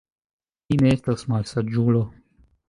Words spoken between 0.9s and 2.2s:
estas malsaĝulo.